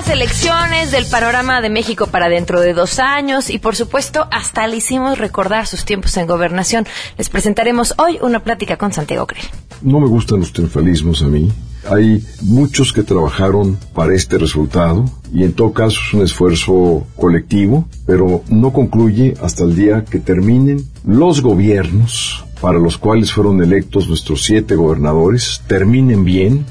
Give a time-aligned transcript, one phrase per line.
[0.00, 4.66] las elecciones, del panorama de México para dentro de dos años y por supuesto hasta
[4.66, 6.86] le hicimos recordar sus tiempos en gobernación.
[7.18, 9.44] Les presentaremos hoy una plática con Santiago Creel.
[9.82, 11.52] No me gustan los triunfalismos a mí.
[11.90, 17.86] Hay muchos que trabajaron para este resultado y en todo caso es un esfuerzo colectivo,
[18.06, 24.08] pero no concluye hasta el día que terminen los gobiernos para los cuales fueron electos
[24.08, 26.64] nuestros siete gobernadores, terminen bien,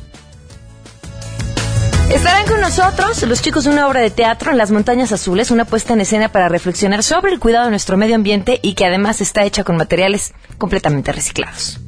[2.14, 5.66] Estarán con nosotros los chicos de una obra de teatro en las Montañas Azules, una
[5.66, 9.22] puesta en escena para reflexionar sobre el cuidado de nuestro medio ambiente y que además
[9.22, 11.80] está hecha con materiales completamente reciclados.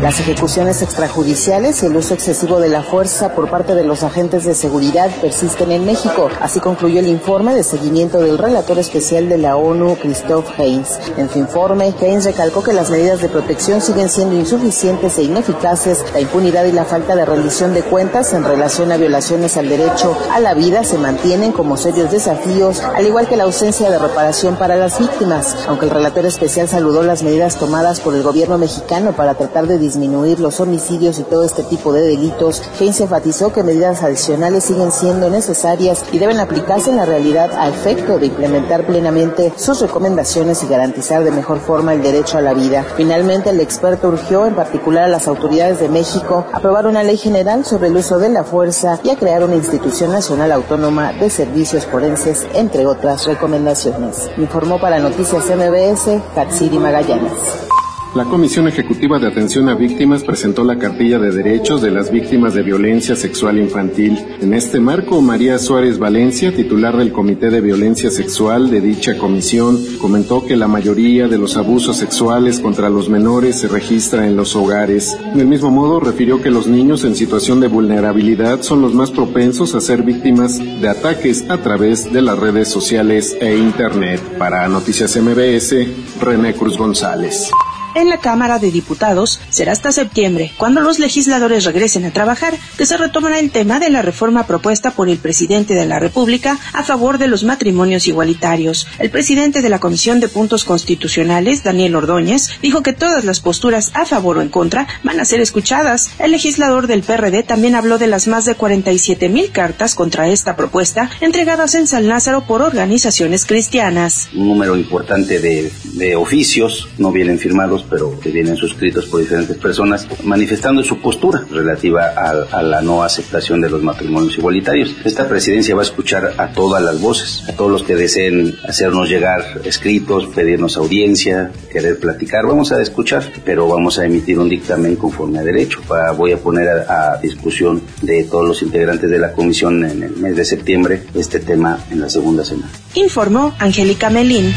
[0.02, 4.42] Las ejecuciones extrajudiciales y el uso excesivo de la fuerza por parte de los agentes
[4.42, 6.28] de seguridad persisten en México.
[6.40, 10.98] Así concluyó el informe de seguimiento del relator especial de la ONU, Christoph Heinz.
[11.16, 16.04] En su informe, Heinz recalcó que las medidas de protección siguen siendo insuficientes e ineficaces.
[16.12, 20.18] La impunidad y la falta de rendición de cuentas en relación a violaciones al derecho
[20.32, 24.56] a la vida se mantienen como serios desafíos, al igual que la ausencia de reparación
[24.56, 25.54] para las víctimas.
[25.68, 29.78] Aunque el relator especial saludó las medidas tomadas por el gobierno mexicano para tratar de
[29.92, 34.90] disminuir los homicidios y todo este tipo de delitos, Heinz enfatizó que medidas adicionales siguen
[34.90, 40.62] siendo necesarias y deben aplicarse en la realidad a efecto de implementar plenamente sus recomendaciones
[40.62, 42.86] y garantizar de mejor forma el derecho a la vida.
[42.96, 47.18] Finalmente, el experto urgió en particular a las autoridades de México a aprobar una ley
[47.18, 51.28] general sobre el uso de la fuerza y a crear una institución nacional autónoma de
[51.28, 54.30] servicios forenses, entre otras recomendaciones.
[54.38, 57.71] Informó para Noticias MBS, Katsiri Magallanes.
[58.14, 62.52] La Comisión Ejecutiva de Atención a Víctimas presentó la cartilla de derechos de las víctimas
[62.52, 64.18] de violencia sexual infantil.
[64.38, 69.78] En este marco, María Suárez Valencia, titular del Comité de Violencia Sexual de dicha comisión,
[69.98, 74.54] comentó que la mayoría de los abusos sexuales contra los menores se registra en los
[74.56, 75.16] hogares.
[75.34, 79.74] Del mismo modo, refirió que los niños en situación de vulnerabilidad son los más propensos
[79.74, 84.20] a ser víctimas de ataques a través de las redes sociales e Internet.
[84.38, 85.74] Para Noticias MBS,
[86.20, 87.50] René Cruz González
[87.94, 92.86] en la Cámara de Diputados será hasta septiembre, cuando los legisladores regresen a trabajar, que
[92.86, 96.82] se retomará el tema de la reforma propuesta por el presidente de la República a
[96.82, 98.86] favor de los matrimonios igualitarios.
[98.98, 103.90] El presidente de la Comisión de Puntos Constitucionales, Daniel Ordóñez, dijo que todas las posturas
[103.94, 106.10] a favor o en contra van a ser escuchadas.
[106.18, 110.56] El legislador del PRD también habló de las más de 47 mil cartas contra esta
[110.56, 114.28] propuesta entregadas en San Lázaro por organizaciones cristianas.
[114.34, 119.56] Un número importante de, de oficios no vienen firmados pero que vienen suscritos por diferentes
[119.56, 124.94] personas, manifestando su postura relativa a, la no aceptación de los matrimonios igualitarios.
[125.04, 129.08] Esta presidencia va a escuchar a todas las voces, a todos los que deseen hacernos
[129.08, 134.96] llegar escritos, pedirnos audiencia, querer platicar, vamos a escuchar, pero vamos a emitir un dictamen
[134.96, 135.80] conforme a derecho.
[136.16, 140.16] voy a poner a, a discusión de todos los integrantes de la comisión en el
[140.16, 142.70] mes de septiembre este tema en la segunda semana.
[142.94, 144.52] Informó Angélica Melín.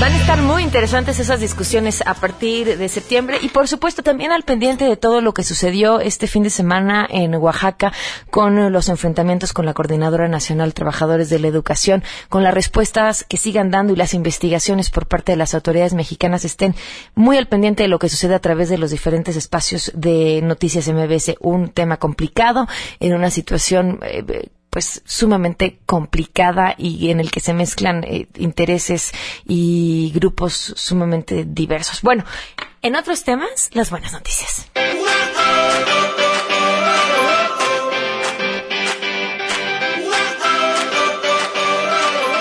[0.00, 4.32] Van a estar muy interesantes esas discusiones a partir de septiembre y por supuesto también
[4.32, 7.92] al pendiente de todo lo que sucedió este fin de semana en Oaxaca
[8.30, 13.36] con los enfrentamientos con la Coordinadora Nacional Trabajadores de la Educación, con las respuestas que
[13.36, 16.74] sigan dando y las investigaciones por parte de las autoridades mexicanas estén
[17.14, 20.88] muy al pendiente de lo que sucede a través de los diferentes espacios de Noticias
[20.88, 21.34] MBS.
[21.40, 22.66] Un tema complicado
[23.00, 29.12] en una situación eh, pues sumamente complicada y en el que se mezclan eh, intereses
[29.44, 32.02] y grupos sumamente diversos.
[32.02, 32.24] Bueno,
[32.82, 34.70] en otros temas, las buenas noticias.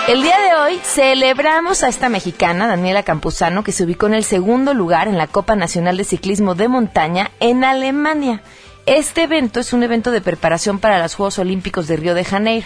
[0.10, 4.24] El día de hoy celebramos a esta mexicana, Daniela Campuzano, que se ubicó en el
[4.24, 8.42] segundo lugar en la Copa Nacional de Ciclismo de Montaña en Alemania.
[8.90, 12.66] Este evento es un evento de preparación para los Juegos Olímpicos de Río de Janeiro.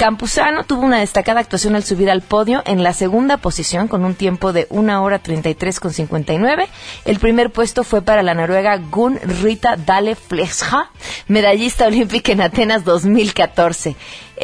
[0.00, 4.14] Campuzano tuvo una destacada actuación al subir al podio en la segunda posición con un
[4.14, 6.68] tiempo de 1 hora 33 con 59.
[7.04, 10.90] El primer puesto fue para la noruega Gun Rita Dale Flesja,
[11.28, 13.94] medallista olímpica en Atenas 2014.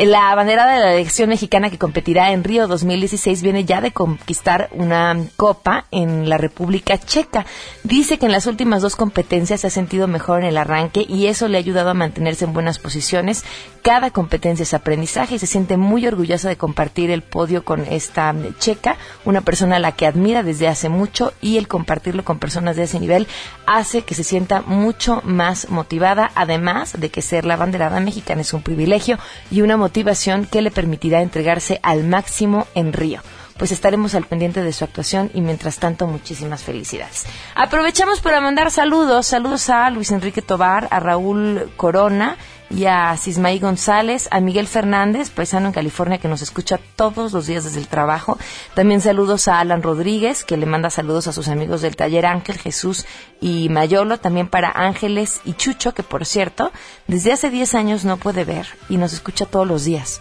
[0.05, 4.69] La bandera de la elección mexicana que competirá en Río 2016 viene ya de conquistar
[4.73, 7.47] una copa en la República Checa.
[7.82, 11.29] Dice que en las últimas dos competencias se ha sentido mejor en el arranque y
[11.29, 13.43] eso le ha ayudado a mantenerse en buenas posiciones.
[13.87, 18.35] Cada competencia es aprendizaje y se siente muy orgullosa de compartir el podio con esta
[18.59, 22.75] checa, una persona a la que admira desde hace mucho y el compartirlo con personas
[22.75, 23.29] de ese nivel
[23.65, 28.53] hace que se sienta mucho más motivada, además de que ser la banderada mexicana es
[28.53, 29.21] un privilegio
[29.53, 33.23] y una motivación que le permitirá entregarse al máximo en Río
[33.56, 37.25] pues estaremos al pendiente de su actuación y mientras tanto muchísimas felicidades.
[37.55, 42.37] Aprovechamos para mandar saludos, saludos a Luis Enrique Tobar, a Raúl Corona
[42.71, 47.47] y a Sismaí González, a Miguel Fernández, paisano en California que nos escucha todos los
[47.47, 48.39] días desde el trabajo.
[48.75, 52.59] También saludos a Alan Rodríguez, que le manda saludos a sus amigos del taller Ángel,
[52.59, 53.07] Jesús
[53.41, 54.19] y Mayolo.
[54.19, 56.73] También para Ángeles y Chucho, que por cierto,
[57.07, 60.21] desde hace 10 años no puede ver y nos escucha todos los días.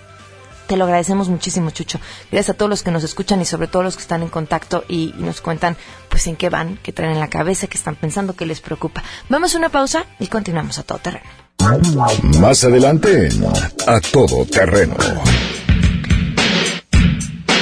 [0.68, 2.00] Te lo agradecemos muchísimo, Chucho.
[2.32, 4.84] Gracias a todos los que nos escuchan y sobre todo los que están en contacto
[4.88, 5.78] y, y, nos cuentan
[6.10, 9.04] pues en qué van, qué traen en la cabeza, qué están pensando, qué les preocupa.
[9.30, 11.45] Vamos a una pausa y continuamos a todo terreno.
[12.40, 13.44] Más adelante en
[13.88, 14.96] A Todo Terreno.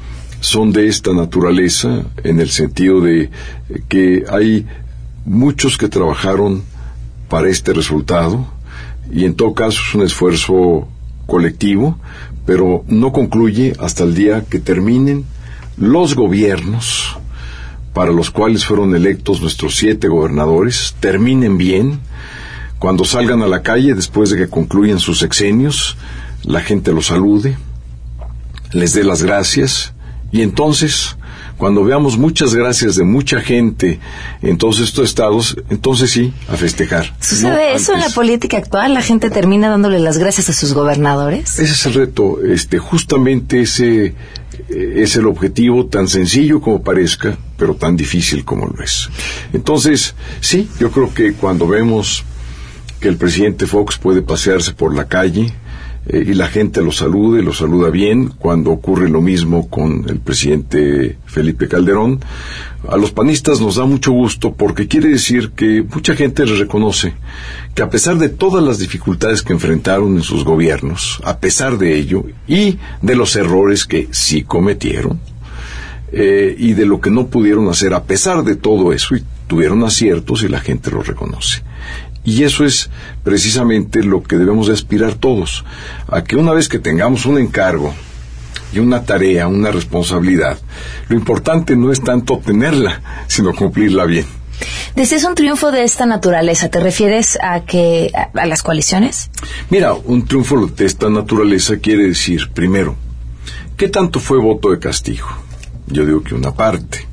[0.40, 3.30] son de esta naturaleza, en el sentido de
[3.88, 4.66] que hay
[5.25, 6.62] muchos que trabajaron
[7.28, 8.47] para este resultado
[9.12, 10.88] y en todo caso es un esfuerzo
[11.26, 11.99] colectivo,
[12.47, 15.25] pero no concluye hasta el día que terminen
[15.76, 17.18] los gobiernos
[17.92, 22.00] para los cuales fueron electos nuestros siete gobernadores, terminen bien,
[22.78, 25.97] cuando salgan a la calle después de que concluyan sus sexenios,
[26.45, 27.57] la gente los salude,
[28.73, 29.95] les dé las gracias
[30.30, 31.18] y entonces
[31.59, 33.99] cuando veamos muchas gracias de mucha gente
[34.43, 37.15] en todos estos estados, entonces sí, a festejar.
[37.21, 38.95] ¿Sucede eso en la política actual?
[38.95, 41.59] ¿La gente termina dándole las gracias a sus gobernadores?
[41.59, 42.38] Ese es el reto.
[42.45, 44.15] Este, justamente ese eh,
[44.97, 49.09] es el objetivo tan sencillo como parezca, pero tan difícil como lo es.
[49.53, 52.25] Entonces, sí, yo creo que cuando vemos
[53.00, 55.53] que el presidente Fox puede pasearse por la calle,
[56.09, 60.09] eh, y la gente lo saluda y lo saluda bien cuando ocurre lo mismo con
[60.09, 62.21] el presidente Felipe Calderón.
[62.88, 67.12] A los panistas nos da mucho gusto porque quiere decir que mucha gente les reconoce
[67.75, 71.97] que a pesar de todas las dificultades que enfrentaron en sus gobiernos, a pesar de
[71.97, 75.21] ello y de los errores que sí cometieron,
[76.11, 79.85] eh, y de lo que no pudieron hacer, a pesar de todo eso, y tuvieron
[79.85, 81.62] aciertos y la gente lo reconoce.
[82.29, 82.91] Y eso es
[83.25, 85.65] precisamente lo que debemos de aspirar todos,
[86.09, 87.95] a que una vez que tengamos un encargo
[88.71, 90.59] y una tarea, una responsabilidad,
[91.09, 94.27] lo importante no es tanto tenerla, sino cumplirla bien.
[94.95, 99.31] Decías un triunfo de esta naturaleza, ¿te refieres a que a, las coaliciones?
[99.71, 102.95] Mira, un triunfo de esta naturaleza quiere decir, primero,
[103.79, 105.29] ¿qué tanto fue voto de castigo?
[105.87, 107.07] Yo digo que una parte.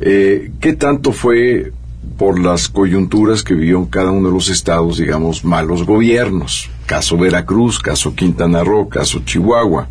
[0.00, 1.74] Eh, ¿Qué tanto fue
[2.20, 6.68] por las coyunturas que vivió en cada uno de los estados, digamos, malos gobiernos?
[6.84, 9.88] Caso Veracruz, caso Quintana Roo, caso Chihuahua.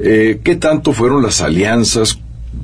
[0.00, 2.18] Eh, ¿Qué tanto fueron las alianzas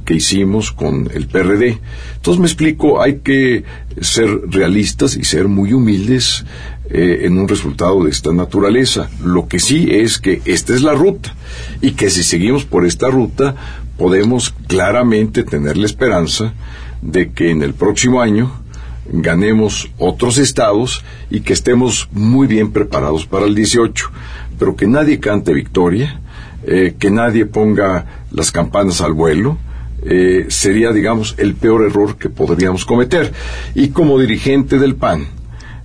[0.05, 1.79] que hicimos con el PRD.
[2.17, 3.63] Entonces me explico, hay que
[4.01, 6.45] ser realistas y ser muy humildes
[6.91, 9.09] eh, en un resultado de esta naturaleza.
[9.23, 11.33] Lo que sí es que esta es la ruta
[11.81, 13.55] y que si seguimos por esta ruta
[13.97, 16.55] podemos claramente tener la esperanza
[17.03, 18.64] de que en el próximo año
[19.13, 24.11] ganemos otros estados y que estemos muy bien preparados para el 18,
[24.59, 26.21] pero que nadie cante victoria,
[26.67, 29.59] eh, que nadie ponga las campanas al vuelo,
[30.03, 33.33] eh, sería, digamos, el peor error que podríamos cometer.
[33.75, 35.27] Y como dirigente del PAN,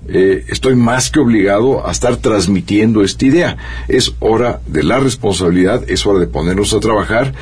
[0.07, 3.57] eh, estoy más que obligado a estar transmitiendo esta idea.
[3.87, 7.33] Es hora de la responsabilidad, es hora de ponernos a trabajar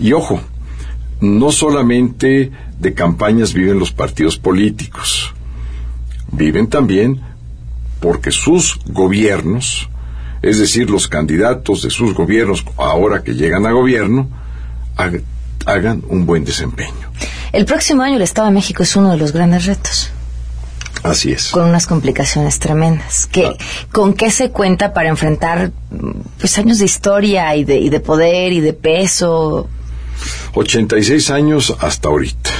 [0.00, 0.40] y ojo,
[1.24, 5.34] no solamente de campañas viven los partidos políticos,
[6.30, 7.20] viven también
[8.00, 9.88] porque sus gobiernos,
[10.42, 14.28] es decir, los candidatos de sus gobiernos ahora que llegan a gobierno,
[15.66, 17.10] hagan un buen desempeño.
[17.52, 20.10] El próximo año el Estado de México es uno de los grandes retos.
[21.02, 21.48] Así es.
[21.48, 23.28] Con unas complicaciones tremendas.
[23.30, 23.64] ¿Qué, ah.
[23.92, 25.70] ¿Con qué se cuenta para enfrentar
[26.38, 29.68] pues, años de historia y de, y de poder y de peso?
[30.54, 32.50] 86 años hasta ahorita.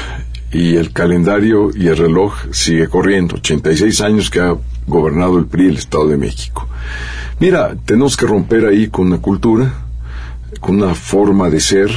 [0.53, 3.37] Y el calendario y el reloj sigue corriendo.
[3.37, 4.57] 86 años que ha
[4.87, 6.69] gobernado el PRI el Estado de México.
[7.41, 9.73] Mira, tenemos que romper ahí con una cultura,
[10.61, 11.91] con una forma de ser,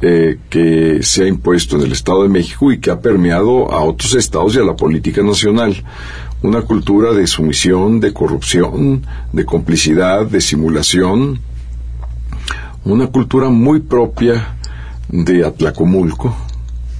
[0.00, 3.82] eh, que se ha impuesto en el Estado de México y que ha permeado a
[3.82, 5.76] otros estados y a la política nacional.
[6.42, 11.40] Una cultura de sumisión, de corrupción, de complicidad, de simulación.
[12.84, 14.57] Una cultura muy propia
[15.08, 16.36] de Atlacomulco,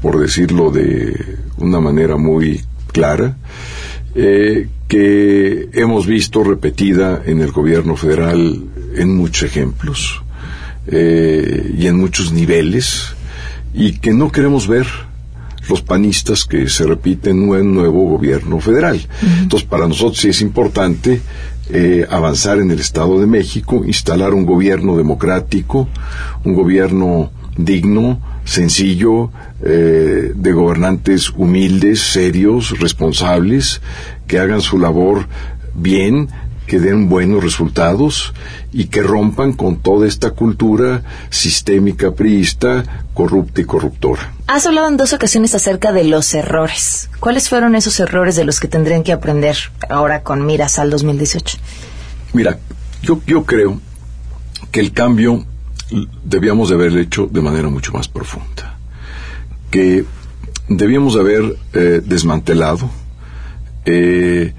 [0.00, 2.62] por decirlo de una manera muy
[2.92, 3.36] clara,
[4.14, 10.22] eh, que hemos visto repetida en el gobierno federal en muchos ejemplos
[10.86, 13.14] eh, y en muchos niveles
[13.74, 14.86] y que no queremos ver
[15.68, 19.06] los panistas que se repiten en un nuevo gobierno federal.
[19.42, 21.20] Entonces, para nosotros sí es importante
[21.70, 25.86] eh, avanzar en el Estado de México, instalar un gobierno democrático,
[26.44, 29.30] un gobierno digno, sencillo,
[29.62, 33.82] eh, de gobernantes humildes, serios, responsables,
[34.26, 35.26] que hagan su labor
[35.74, 36.28] bien,
[36.66, 38.34] que den buenos resultados
[38.72, 44.32] y que rompan con toda esta cultura sistémica priista, corrupta y corruptora.
[44.46, 47.10] Has hablado en dos ocasiones acerca de los errores.
[47.20, 49.56] ¿Cuáles fueron esos errores de los que tendrían que aprender
[49.88, 51.58] ahora con miras al 2018?
[52.34, 52.58] Mira,
[53.02, 53.80] yo, yo creo
[54.70, 55.44] que el cambio
[56.24, 58.78] debíamos de haber hecho de manera mucho más profunda.
[59.70, 60.04] Que
[60.68, 62.90] debíamos de haber eh, desmantelado
[63.84, 64.52] eh,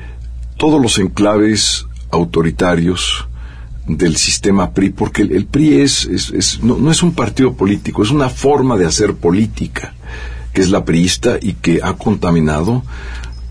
[0.58, 3.28] todos los enclaves autoritarios
[3.88, 8.30] del sistema PRI, porque el, PRI es, es, no, es un partido político, es una
[8.30, 9.94] forma de hacer política,
[10.54, 12.84] que es la priista y que ha contaminado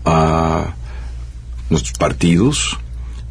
[0.05, 0.75] a
[1.69, 2.77] nuestros partidos,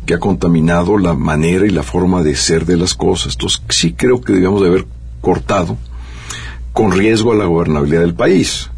[0.09, 3.35] que ha contaminado la manera y la forma de ser de las cosas.
[3.35, 4.87] Entonces, sí creo que debíamos de haber
[5.21, 5.77] cortado
[6.73, 8.71] con riesgo a la gobernabilidad del país.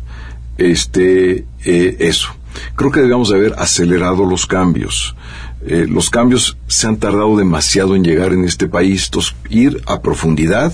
[0.59, 2.31] Este, eh, eso.
[2.75, 5.15] Creo que debíamos de haber acelerado los cambios.
[5.65, 9.05] Eh, los cambios se han tardado demasiado en llegar en este país.
[9.05, 10.73] Entonces, ir a profundidad,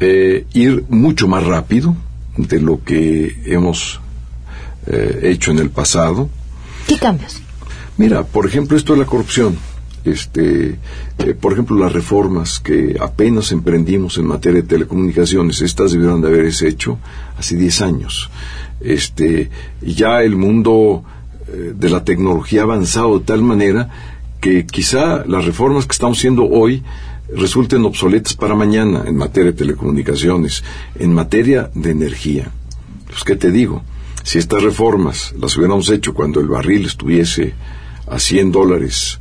[0.00, 1.94] eh, ir mucho más rápido
[2.38, 4.00] de lo que hemos
[4.86, 6.30] hecho en el pasado.
[6.86, 7.43] ¿Qué cambios?
[7.96, 9.56] Mira, por ejemplo, esto de la corrupción.
[10.04, 10.78] Este,
[11.40, 16.68] por ejemplo, las reformas que apenas emprendimos en materia de telecomunicaciones, estas debieron de haberse
[16.68, 16.98] hecho
[17.38, 18.30] hace 10 años.
[18.80, 21.04] Este, ya el mundo
[21.48, 23.88] eh, de la tecnología ha avanzado de tal manera
[24.40, 26.82] que quizá las reformas que estamos haciendo hoy
[27.34, 30.62] resulten obsoletas para mañana en materia de telecomunicaciones,
[30.98, 32.50] en materia de energía.
[33.06, 33.82] Pues, ¿qué te digo?
[34.22, 37.54] Si estas reformas las hubiéramos hecho cuando el barril estuviese
[38.06, 39.18] a 100 dólares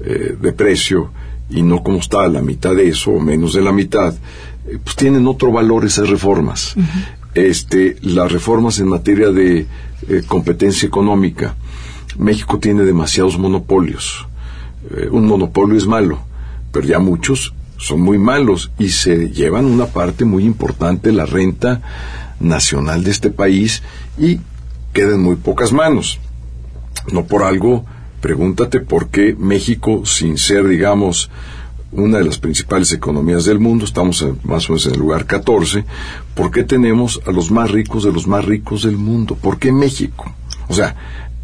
[0.00, 1.10] eh, de precio
[1.48, 4.14] y no como está la mitad de eso o menos de la mitad,
[4.66, 6.74] eh, pues tienen otro valor esas reformas.
[7.34, 9.66] este, las reformas en materia de
[10.26, 11.54] competencia económica,
[12.18, 14.26] México tiene demasiados monopolios.
[14.90, 16.20] Eh, un monopolio es malo,
[16.72, 21.26] pero ya muchos son muy malos y se llevan una parte muy importante de la
[21.26, 21.82] renta
[22.40, 23.82] nacional de este país
[24.18, 24.40] y
[24.92, 26.18] quedan muy pocas manos.
[27.12, 27.84] No por algo,
[28.26, 31.30] pregúntate por qué México, sin ser, digamos,
[31.92, 35.84] una de las principales economías del mundo, estamos más o menos en el lugar 14,
[36.34, 39.36] ¿por qué tenemos a los más ricos de los más ricos del mundo?
[39.36, 40.34] ¿Por qué México?
[40.66, 40.96] O sea,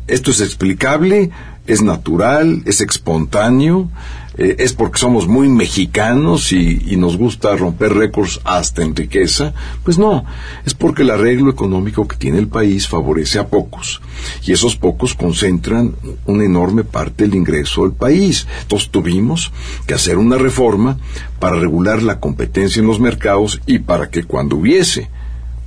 [0.09, 1.31] esto es explicable,
[1.69, 3.89] es natural, es espontáneo,
[4.39, 9.55] eh, es porque somos muy mexicanos y, nos gusta romper récords hasta en riqueza.
[9.83, 10.25] Pues no,
[10.65, 14.01] es porque el arreglo económico que tiene el país favorece a pocos
[14.45, 15.97] y esos pocos concentran
[16.27, 18.47] una enorme parte del ingreso del país.
[18.63, 19.53] Entonces tuvimos
[19.87, 20.99] que hacer una reforma
[21.41, 25.11] para regular la competencia en los mercados y para que cuando hubiese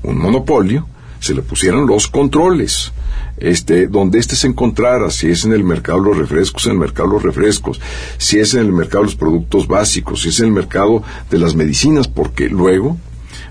[0.03, 0.87] un monopolio
[1.25, 2.91] se le pusieran los controles
[3.37, 6.77] este, donde éste se encontrara, si es en el mercado de los refrescos, en el
[6.79, 7.81] mercado de los refrescos,
[8.17, 11.39] si es en el mercado de los productos básicos, si es en el mercado de
[11.39, 12.97] las medicinas, porque luego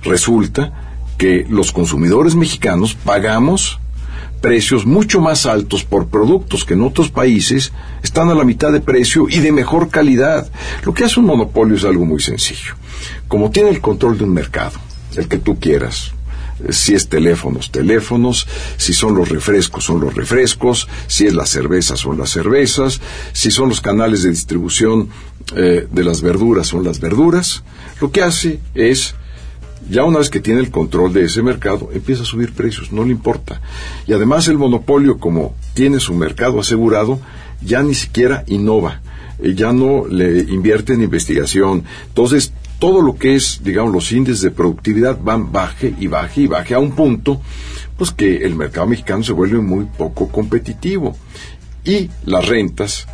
[0.03, 0.73] resulta
[1.19, 3.79] que los consumidores mexicanos pagamos
[4.41, 8.81] precios mucho más altos por productos que en otros países están a la mitad de
[8.81, 10.51] precio y de mejor calidad.
[10.85, 12.75] Lo que hace un monopolio es algo muy sencillo.
[13.27, 14.79] Como tiene el control de un mercado,
[15.17, 16.13] el que tú quieras,
[16.71, 21.97] si es teléfonos, teléfonos, si son los refrescos, son los refrescos, si es la cerveza,
[21.97, 23.01] son las cervezas,
[23.33, 25.09] si son los canales de distribución
[25.57, 27.63] eh, de las verduras, son las verduras.
[28.01, 29.15] Lo que hace es,
[29.91, 33.05] ya una vez que tiene el control de ese mercado, empieza a subir precios, no
[33.05, 33.61] le importa.
[34.07, 37.21] Y además el monopolio, como tiene su mercado asegurado,
[37.63, 39.01] ya ni siquiera innova
[39.39, 41.85] eh, ya no le invierte en investigación.
[42.09, 42.53] Entonces,
[42.85, 46.75] todo lo que es, digamos, los índices de productividad van baje y baje y baje
[46.75, 47.41] a un punto,
[47.97, 51.17] pues que el mercado mexicano se vuelve muy poco competitivo.
[51.83, 53.07] Y las rentas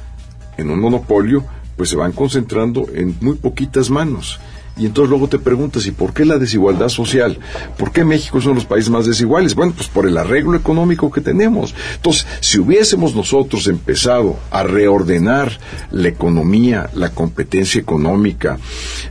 [0.57, 1.45] en un monopolio,
[1.77, 4.41] pues se van concentrando en muy poquitas manos.
[4.77, 7.39] Y entonces luego te preguntas, ¿y por qué la desigualdad social?
[7.77, 9.55] ¿Por qué México es uno de los países más desiguales?
[9.55, 11.75] Bueno, pues por el arreglo económico que tenemos.
[11.97, 15.59] Entonces, si hubiésemos nosotros empezado a reordenar
[15.91, 18.59] la economía, la competencia económica,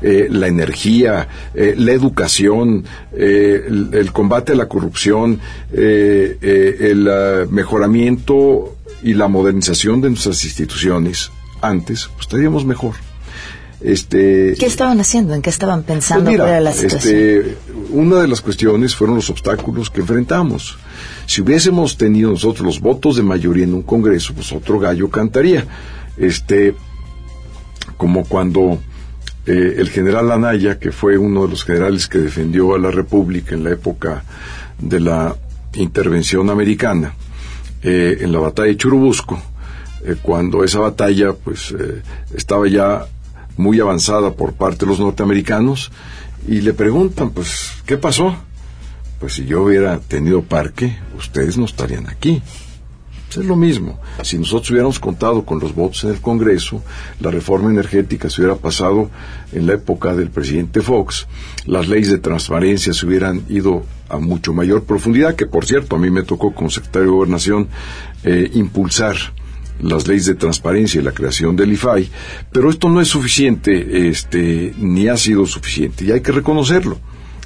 [0.01, 5.39] eh, la energía, eh, la educación, eh, el, combate a la corrupción,
[5.71, 7.09] el
[7.49, 13.08] mejoramiento y la modernización de nuestras instituciones, antes, pues estaríamos mejor.
[13.81, 15.33] Este, ¿Qué estaban haciendo?
[15.33, 16.25] ¿En qué estaban pensando?
[16.25, 17.57] Pues la este,
[17.91, 20.77] una de las cuestiones fueron los obstáculos que enfrentamos.
[21.25, 25.65] Si hubiésemos tenido nosotros los votos de mayoría en un Congreso, pues otro gallo cantaría.
[26.17, 26.75] Este,
[27.95, 28.79] como cuando
[29.45, 33.55] eh, el general Anaya, que fue uno de los generales que defendió a la República
[33.55, 34.23] en la época
[34.77, 35.35] de la
[35.73, 37.13] intervención americana,
[37.81, 39.41] eh, en la batalla de Churubusco,
[40.03, 41.73] eh, cuando esa batalla pues
[42.35, 43.05] estaba ya
[43.59, 45.91] muy avanzada por parte de los norteamericanos
[46.47, 48.33] y le preguntan, pues, ¿qué pasó?
[49.19, 52.41] Pues si yo hubiera tenido parque, ustedes no estarían aquí.
[53.27, 53.99] Pues es lo mismo.
[54.23, 56.81] Si nosotros hubiéramos contado con los votos en el Congreso,
[57.19, 59.11] la reforma energética se hubiera pasado
[59.51, 61.27] en la época del presidente Fox,
[61.65, 65.99] las leyes de transparencia se hubieran ido a mucho mayor profundidad, que por cierto a
[65.99, 67.67] mí me tocó como secretario de Gobernación
[68.23, 69.17] eh, impulsar
[69.81, 72.09] las leyes de transparencia y la creación del IFAI,
[72.51, 76.99] pero esto no es suficiente, este, ni ha sido suficiente, y hay que reconocerlo.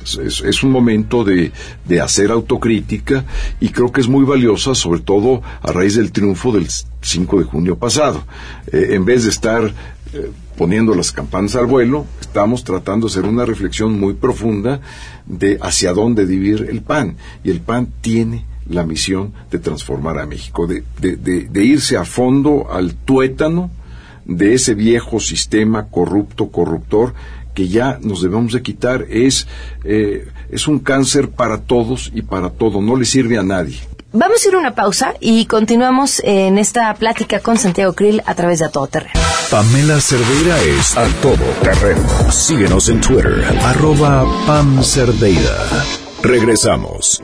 [0.03, 1.53] Es, un momento de,
[1.87, 3.23] de, hacer autocrítica
[3.61, 6.67] y creo que es muy valiosa, sobre todo a raíz del triunfo del
[7.01, 8.21] 5 de junio pasado.
[8.69, 13.25] Eh, en vez de estar eh, poniendo las campanas al vuelo, estamos tratando de hacer
[13.25, 14.81] una reflexión muy profunda
[15.25, 17.15] de hacia dónde vivir el PAN.
[17.45, 22.71] Y el PAN tiene la misión de transformar a México, de, de, irse a fondo
[22.71, 23.69] al tuétano
[24.25, 27.13] de ese viejo sistema corrupto, corruptor,
[27.53, 29.05] que ya nos debemos de quitar.
[29.09, 29.47] Es,
[29.83, 33.79] eh, es un cáncer para todos y para todo, no le sirve a nadie.
[34.15, 38.35] Vamos a ir a una pausa y continuamos en esta plática con Santiago Krill a
[38.35, 39.19] través de A Todo Terreno.
[39.49, 42.31] Pamela Cerdeira es A Todo Terreno.
[42.31, 45.57] Síguenos en Twitter, arroba Pam Cerdeira.
[46.21, 47.23] Regresamos.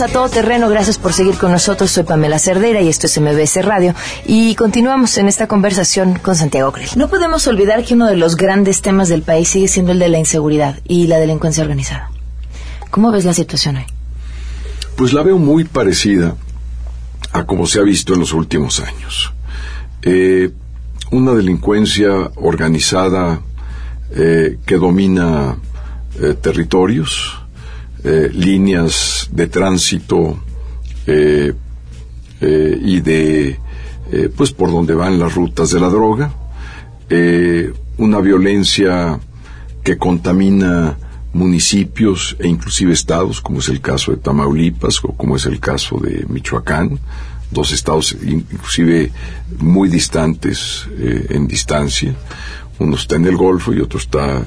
[0.00, 0.70] A Todo Terreno.
[0.70, 1.90] Gracias por seguir con nosotros.
[1.90, 3.94] Soy Pamela Cerdera y esto es MBS Radio.
[4.24, 6.88] Y continuamos en esta conversación con Santiago Creel.
[6.96, 10.08] No podemos olvidar que uno de los grandes temas del país sigue siendo el de
[10.08, 12.10] la inseguridad y la delincuencia organizada.
[12.90, 13.84] ¿Cómo ves la situación hoy?
[14.96, 16.36] Pues la veo muy parecida
[17.32, 19.34] a como se ha visto en los últimos años.
[20.00, 20.52] Eh,
[21.10, 23.42] una delincuencia organizada
[24.14, 25.58] eh, que domina
[26.18, 27.41] eh, territorios,
[28.04, 30.38] líneas de tránsito
[31.06, 33.58] y de
[34.36, 36.34] pues por donde van las rutas de la droga,
[37.98, 39.20] una violencia
[39.84, 40.96] que contamina
[41.32, 45.98] municipios e inclusive estados, como es el caso de Tamaulipas o como es el caso
[45.98, 46.98] de Michoacán,
[47.50, 49.10] dos estados inclusive
[49.58, 52.14] muy distantes eh, en distancia,
[52.78, 54.42] uno está en el Golfo y otro está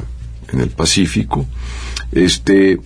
[0.52, 1.46] en el Pacífico.
[2.12, 2.80] Este,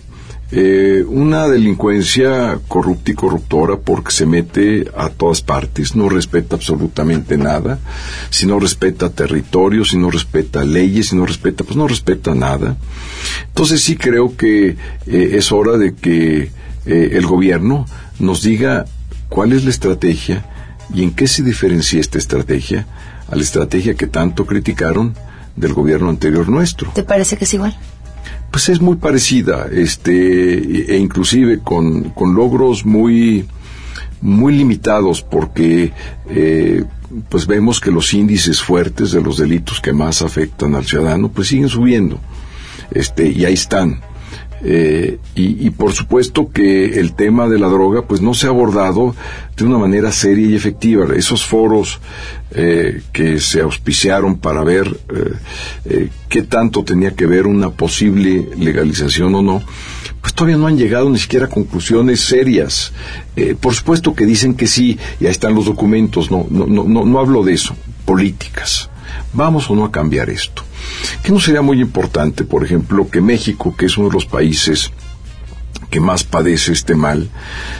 [0.52, 7.36] eh, una delincuencia corrupta y corruptora porque se mete a todas partes, no respeta absolutamente
[7.36, 7.78] nada,
[8.30, 12.76] si no respeta territorio, si no respeta leyes, si no respeta, pues no respeta nada.
[13.46, 16.50] Entonces sí creo que eh, es hora de que
[16.86, 17.86] eh, el gobierno
[18.18, 18.86] nos diga
[19.28, 20.44] cuál es la estrategia
[20.92, 22.86] y en qué se diferencia esta estrategia
[23.28, 25.14] a la estrategia que tanto criticaron
[25.54, 26.90] del gobierno anterior nuestro.
[26.92, 27.76] ¿Te parece que es igual?
[28.50, 33.46] Pues es muy parecida, este, e inclusive con, con logros muy,
[34.20, 35.92] muy limitados porque
[36.28, 36.84] eh,
[37.28, 41.48] pues vemos que los índices fuertes de los delitos que más afectan al ciudadano pues
[41.48, 42.20] siguen subiendo
[42.92, 44.00] este y ahí están
[44.62, 49.14] eh, y, por supuesto que el tema de la droga pues no se ha abordado
[49.56, 51.06] de una manera seria y efectiva.
[51.16, 51.98] Esos foros
[52.50, 55.00] eh, que se auspiciaron para ver
[55.84, 59.62] eh, qué tanto tenía que ver una posible legalización o no,
[60.20, 62.92] pues todavía no han llegado ni siquiera a conclusiones serias.
[63.60, 67.18] por supuesto que dicen que sí, y ahí están los documentos, no, no, no, no
[67.18, 68.90] hablo de eso, políticas.
[69.32, 70.62] ¿Vamos o no a cambiar esto?
[71.22, 74.90] ¿Qué no sería muy importante, por ejemplo, que México, que es uno de los países
[75.90, 77.28] que más padece este mal,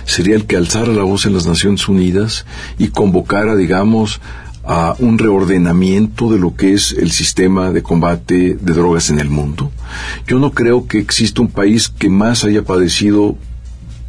[0.04, 2.44] sería el que alzara la voz en las Naciones Unidas
[2.78, 4.20] y convocara, digamos,
[4.64, 9.30] a un reordenamiento de lo que es el sistema de combate de drogas en el
[9.30, 9.70] mundo.
[10.26, 13.36] Yo no creo que exista un país que más haya padecido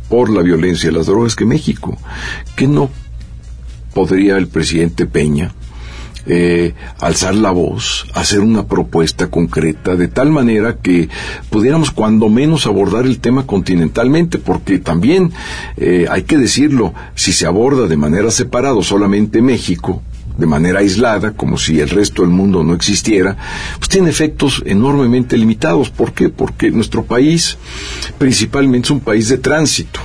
[0.10, 1.98] por la violencia de las drogas que México.
[2.56, 2.90] ¿Qué no
[3.94, 5.54] podría el presidente Peña
[6.26, 11.10] eh, alzar la voz, hacer una propuesta concreta, de tal manera que
[11.50, 15.32] pudiéramos cuando menos abordar el tema continentalmente, porque también
[15.78, 20.02] eh, hay que decirlo, si se aborda de manera separada solamente México,
[20.38, 23.38] de manera aislada, como si el resto del mundo no existiera,
[23.78, 25.90] pues tiene efectos enormemente limitados.
[25.90, 26.30] ¿Por qué?
[26.30, 27.58] Porque nuestro país
[28.18, 30.00] principalmente es un país de tránsito.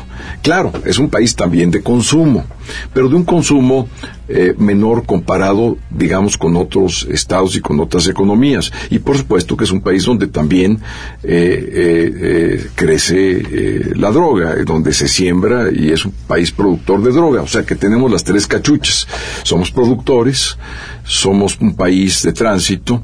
[0.46, 2.44] Claro, es un país también de consumo,
[2.94, 3.88] pero de un consumo
[4.28, 8.70] eh, menor comparado, digamos, con otros estados y con otras economías.
[8.90, 10.78] Y por supuesto que es un país donde también
[11.24, 17.42] eh, eh, crece la droga, donde se siembra y es un país productor de droga.
[17.42, 19.08] O sea que tenemos las tres cachuchas.
[19.42, 20.56] Somos productores,
[21.02, 23.02] somos un país de tránsito,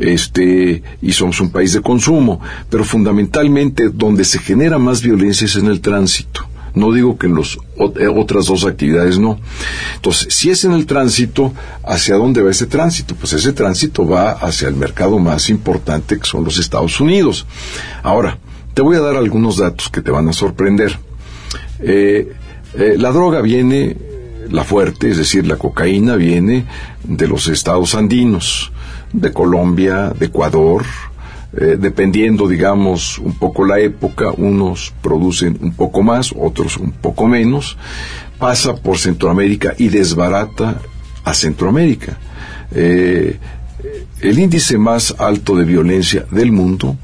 [0.00, 5.56] este, y somos un país de consumo, pero fundamentalmente donde se genera más violencia es
[5.56, 6.48] en el tránsito.
[6.78, 9.38] No digo que en las eh, otras dos actividades no.
[9.96, 11.52] Entonces, si es en el tránsito,
[11.84, 13.14] ¿hacia dónde va ese tránsito?
[13.16, 17.46] Pues ese tránsito va hacia el mercado más importante que son los Estados Unidos.
[18.02, 18.38] Ahora,
[18.74, 20.98] te voy a dar algunos datos que te van a sorprender.
[21.80, 22.32] Eh,
[22.74, 23.96] eh, la droga viene,
[24.50, 26.64] la fuerte, es decir, la cocaína viene
[27.02, 28.70] de los estados andinos,
[29.12, 30.84] de Colombia, de Ecuador,
[31.52, 37.26] eh, dependiendo, digamos, un poco la época, unos producen un poco más, otros un poco
[37.26, 37.76] menos,
[38.38, 40.80] pasa por Centroamérica y desbarata
[41.24, 42.18] a Centroamérica.
[42.72, 43.38] Eh,
[44.20, 46.96] el índice más alto de violencia del mundo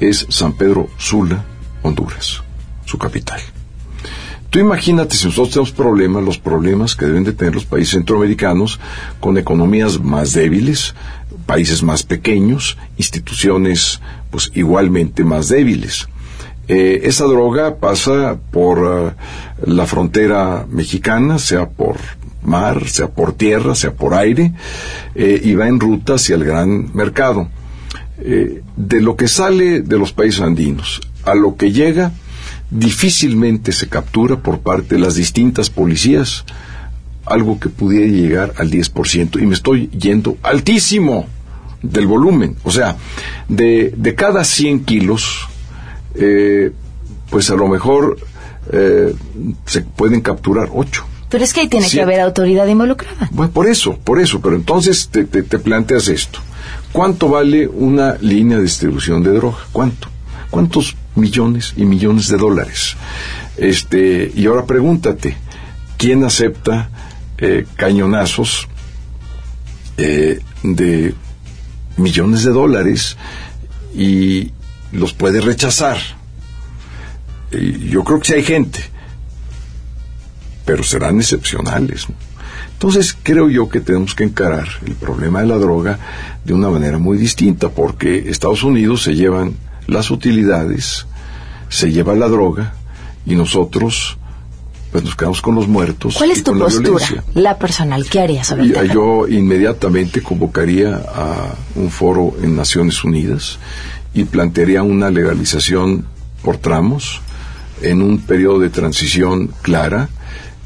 [0.00, 1.44] es San Pedro Sula,
[1.82, 2.42] Honduras,
[2.84, 3.40] su capital.
[4.54, 8.78] Tú imagínate si nosotros tenemos problemas, los problemas que deben de tener los países centroamericanos
[9.18, 10.94] con economías más débiles,
[11.46, 16.08] países más pequeños, instituciones pues igualmente más débiles.
[16.66, 19.12] Eh, esa droga pasa por eh,
[19.66, 21.96] la frontera mexicana, sea por
[22.42, 24.52] mar, sea por tierra, sea por aire,
[25.14, 27.48] eh, y va en ruta hacia el gran mercado.
[28.16, 32.12] de lo que sale de los países andinos a lo que llega,
[32.70, 36.44] difícilmente se captura por parte de las distintas policías
[37.26, 41.26] algo que pudiera llegar al 10%, y me estoy yendo altísimo
[41.82, 42.56] del volumen.
[42.64, 42.96] O sea,
[43.48, 45.48] de, de cada 100 kilos,
[46.14, 46.72] eh,
[47.30, 48.18] pues a lo mejor
[48.72, 49.14] eh,
[49.66, 51.04] se pueden capturar ocho.
[51.28, 53.28] Pero es que ahí tiene que haber autoridad involucrada.
[53.32, 54.40] Bueno, por eso, por eso.
[54.40, 56.38] Pero entonces te, te, te planteas esto.
[56.92, 59.58] ¿Cuánto vale una línea de distribución de droga?
[59.72, 60.08] ¿Cuánto?
[60.50, 62.96] ¿Cuántos millones y millones de dólares?
[63.56, 65.36] Este, y ahora pregúntate,
[65.96, 66.90] ¿quién acepta
[67.38, 68.68] eh, cañonazos
[69.96, 71.14] eh, de
[71.96, 73.16] millones de dólares
[73.94, 74.52] y
[74.92, 75.98] los puede rechazar?
[77.52, 78.80] Y yo creo que sí hay gente,
[80.64, 82.06] pero serán excepcionales.
[82.74, 85.98] Entonces creo yo que tenemos que encarar el problema de la droga
[86.44, 89.54] de una manera muy distinta, porque Estados Unidos se llevan
[89.86, 91.06] las utilidades,
[91.68, 92.74] se lleva la droga
[93.24, 94.18] y nosotros
[94.94, 96.14] pues nos quedamos con los muertos.
[96.16, 98.08] ¿Cuál es tu postura, la, personal?
[98.08, 103.58] ¿Qué harías sobre y, Yo inmediatamente convocaría a un foro en Naciones Unidas
[104.14, 106.06] y plantearía una legalización
[106.44, 107.20] por tramos
[107.82, 110.10] en un periodo de transición clara,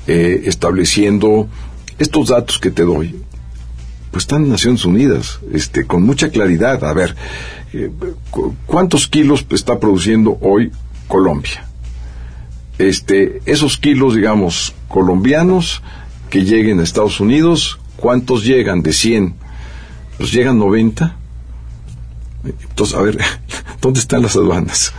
[0.07, 1.49] eh, estableciendo
[1.99, 3.19] estos datos que te doy,
[4.11, 6.85] pues están en Naciones Unidas, este, con mucha claridad.
[6.85, 7.17] A ver,
[7.73, 7.91] eh,
[8.67, 10.71] ¿cuántos kilos está produciendo hoy
[11.07, 11.68] Colombia?
[12.79, 15.83] Este, esos kilos, digamos, colombianos
[16.31, 19.35] que lleguen a Estados Unidos, ¿cuántos llegan de 100?
[20.17, 21.17] Pues llegan 90.
[22.45, 23.19] Entonces, a ver,
[23.81, 24.93] ¿dónde están las aduanas?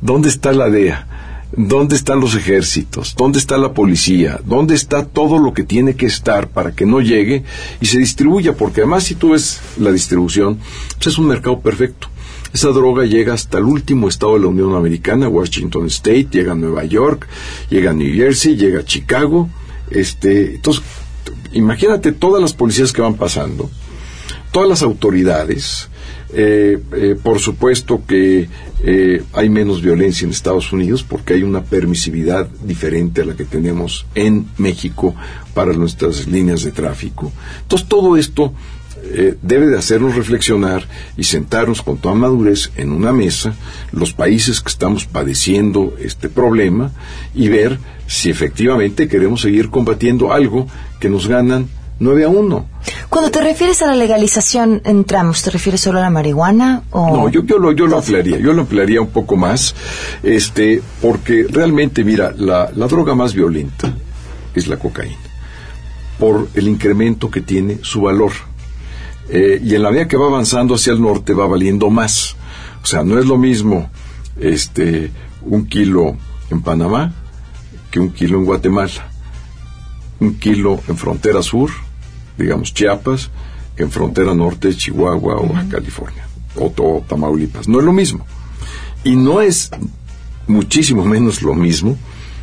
[0.00, 1.08] ¿Dónde está la DEA?
[1.56, 3.14] ¿Dónde están los ejércitos?
[3.16, 4.40] ¿Dónde está la policía?
[4.44, 7.44] ¿Dónde está todo lo que tiene que estar para que no llegue
[7.80, 8.54] y se distribuya?
[8.54, 10.58] Porque además si tú ves la distribución,
[10.96, 12.08] pues es un mercado perfecto.
[12.54, 16.54] Esa droga llega hasta el último estado de la Unión Americana, Washington State, llega a
[16.54, 17.26] Nueva York,
[17.68, 19.48] llega a New Jersey, llega a Chicago.
[19.90, 20.84] Este, entonces,
[21.52, 23.68] imagínate todas las policías que van pasando,
[24.52, 25.88] todas las autoridades,
[26.32, 28.48] eh, eh, por supuesto que
[28.84, 33.44] eh, hay menos violencia en Estados Unidos porque hay una permisividad diferente a la que
[33.44, 35.12] tenemos en México
[35.54, 37.32] para nuestras líneas de tráfico.
[37.62, 38.52] Entonces todo esto
[39.42, 43.54] debe de hacernos reflexionar y sentarnos con toda madurez en una mesa,
[43.92, 46.92] los países que estamos padeciendo este problema,
[47.34, 50.66] y ver si efectivamente queremos seguir combatiendo algo
[51.00, 51.68] que nos ganan
[52.00, 52.66] 9 a 1.
[53.08, 56.82] Cuando te refieres a la legalización en tramos, ¿te refieres solo a la marihuana?
[56.90, 57.16] O...
[57.16, 59.74] No, yo, yo, lo, yo lo ampliaría, yo lo ampliaría un poco más,
[60.22, 63.94] este, porque realmente, mira, la, la droga más violenta
[64.54, 65.16] es la cocaína,
[66.18, 68.32] por el incremento que tiene su valor.
[69.28, 72.36] Eh, y en la medida que va avanzando hacia el norte va valiendo más.
[72.82, 73.90] O sea, no es lo mismo
[74.38, 75.10] este,
[75.42, 76.16] un kilo
[76.50, 77.12] en Panamá
[77.90, 79.10] que un kilo en Guatemala.
[80.20, 81.70] Un kilo en frontera sur
[82.36, 83.30] digamos, Chiapas,
[83.76, 87.68] en frontera norte Chihuahua o California, o, todo Tamaulipas.
[87.68, 88.26] No es lo mismo.
[89.02, 89.70] Y no es
[90.46, 91.96] muchísimo menos lo mismo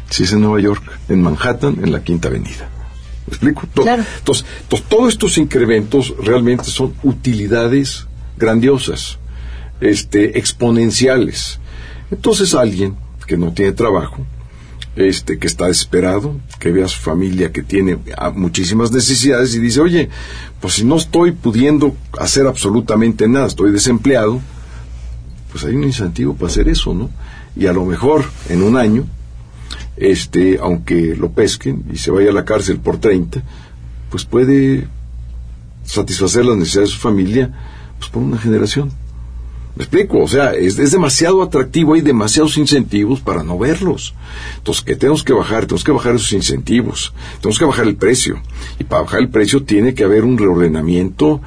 [0.10, 2.70] si es en Nueva York, en Manhattan, en la Quinta Avenida.
[3.42, 3.68] ¿Me explico?
[3.84, 4.04] Claro.
[4.20, 9.18] Entonces, entonces, todos estos incrementos realmente son utilidades grandiosas,
[9.80, 11.60] este, exponenciales.
[12.12, 14.26] Entonces alguien que no tiene trabajo,
[14.96, 19.60] este, que está desesperado, que ve a su familia que tiene ah, muchísimas necesidades y
[19.60, 20.10] dice, oye,
[20.60, 24.42] pues si no estoy pudiendo hacer absolutamente nada, estoy desempleado,
[25.52, 27.10] pues hay un incentivo para hacer eso, ¿no?
[27.56, 29.06] Y a lo mejor en un año,
[29.98, 33.42] este, aunque lo pesquen y se vaya a la cárcel por 30,
[34.10, 34.88] pues puede
[35.84, 37.52] satisfacer las necesidades de su familia
[38.00, 38.92] pues por una generación.
[39.76, 40.20] ¿Me explico?
[40.20, 44.14] O sea, es, demasiado atractivo, hay demasiados incentivos para no verlos.
[44.58, 45.66] Entonces, ¿qué tenemos que bajar?
[45.66, 48.42] Tenemos que bajar esos incentivos, tenemos que bajar el precio.
[48.80, 51.42] Y para bajar el precio tiene que haber un reordenamiento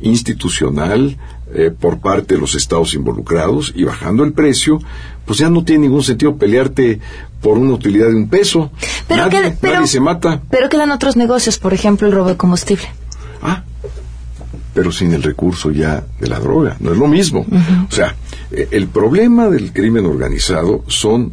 [0.00, 1.16] institucional
[1.54, 4.80] eh, por parte de los estados involucrados y bajando el precio,
[5.24, 7.00] pues ya no tiene ningún sentido pelearte
[7.40, 8.70] por una utilidad de un peso.
[9.06, 10.40] Pero nadie, nadie se mata.
[10.50, 12.88] Pero quedan otros negocios, por ejemplo, el robo de combustible.
[13.42, 13.62] Ah,
[14.74, 16.76] pero sin el recurso ya de la droga.
[16.80, 17.44] No es lo mismo.
[17.88, 18.14] O sea,
[18.50, 21.32] eh, el problema del crimen organizado son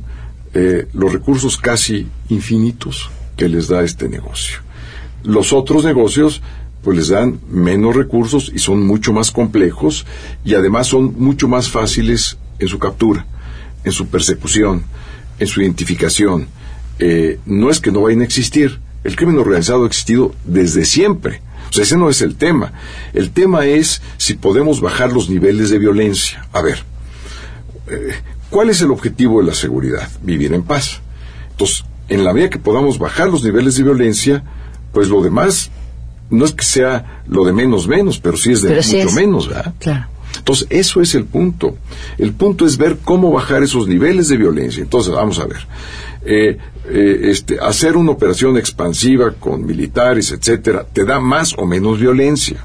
[0.53, 4.59] eh, los recursos casi infinitos que les da este negocio.
[5.23, 6.41] Los otros negocios
[6.85, 10.05] pues les dan menos recursos y son mucho más complejos
[10.45, 13.25] y además son mucho más fáciles en su captura,
[13.83, 14.85] en su persecución,
[15.37, 16.47] en su identificación.
[16.99, 21.41] Eh, no es que no vayan a existir, el crimen organizado ha existido desde siempre
[21.81, 22.73] ese no es el tema.
[23.13, 26.47] El tema es si podemos bajar los niveles de violencia.
[26.53, 26.83] A ver,
[27.87, 28.13] eh,
[28.49, 30.09] ¿cuál es el objetivo de la seguridad?
[30.21, 31.01] Vivir en paz.
[31.51, 34.43] Entonces, en la medida que podamos bajar los niveles de violencia,
[34.93, 35.71] pues lo demás
[36.29, 39.73] no es que sea lo de menos menos, pero sí es de mucho menos, ¿verdad?
[39.79, 40.07] Claro.
[40.37, 41.77] Entonces, eso es el punto.
[42.17, 44.83] El punto es ver cómo bajar esos niveles de violencia.
[44.83, 45.65] Entonces, vamos a ver.
[46.25, 46.57] Eh,
[46.89, 52.63] eh, este, hacer una operación expansiva con militares, etcétera, te da más o menos violencia.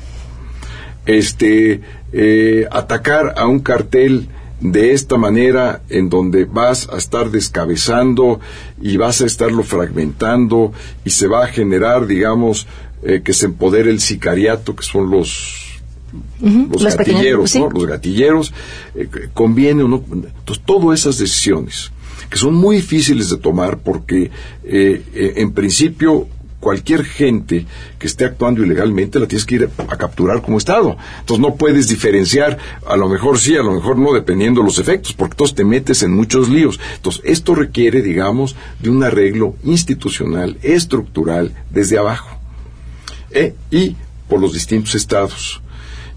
[1.07, 1.81] Este,
[2.13, 4.29] eh, atacar a un cartel
[4.61, 8.41] de esta manera en donde vas a estar descabezando
[8.81, 10.73] y vas a estarlo fragmentando
[11.05, 12.67] y se va a generar, digamos,
[13.03, 15.71] que se empodere el sicariato, que son los
[16.41, 18.53] los, gatilleros, Los gatilleros,
[18.95, 20.05] eh, conviene o no.
[20.13, 21.93] Entonces, todas esas decisiones,
[22.29, 24.31] que son muy difíciles de tomar porque,
[24.65, 27.65] eh, eh, en principio, cualquier gente
[27.99, 30.97] que esté actuando ilegalmente la tienes que ir a capturar como Estado.
[31.21, 35.15] Entonces no puedes diferenciar, a lo mejor sí, a lo mejor no, dependiendo los efectos,
[35.15, 36.79] porque entonces te metes en muchos líos.
[36.97, 42.40] Entonces esto requiere, digamos, de un arreglo institucional, estructural, desde abajo.
[43.71, 43.97] Y
[44.29, 45.61] por los distintos estados.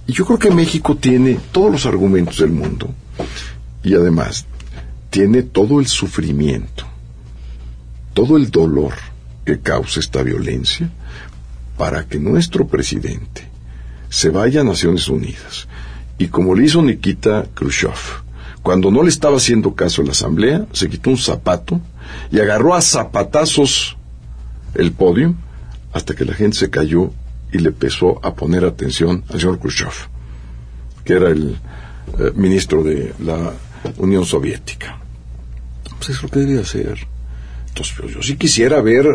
[0.08, 2.90] Y yo creo que México tiene todos los argumentos del mundo
[3.84, 4.46] y además
[5.10, 6.86] tiene todo el sufrimiento,
[8.14, 8.94] todo el dolor
[9.46, 10.90] que causa esta violencia
[11.78, 13.48] para que nuestro presidente
[14.10, 15.68] se vaya a Naciones Unidas
[16.18, 18.24] y como le hizo Nikita Khrushchev,
[18.62, 21.82] cuando no le estaba haciendo caso a la Asamblea, se quitó un zapato
[22.32, 23.98] y agarró a zapatazos
[24.76, 25.36] el podio
[25.94, 27.12] hasta que la gente se cayó
[27.52, 29.94] y le empezó a poner atención al señor Khrushchev,
[31.06, 31.56] que era el
[32.20, 33.54] eh, ministro de la
[33.98, 34.98] Unión Soviética.
[35.98, 37.08] Pues es que debía hacer.
[37.70, 39.08] Entonces, yo sí quisiera ver